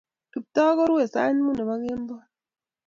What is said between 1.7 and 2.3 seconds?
kemboi